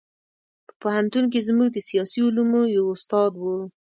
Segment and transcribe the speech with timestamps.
[0.67, 3.43] په پوهنتون کې زموږ د سیاسي علومو یو استاد و.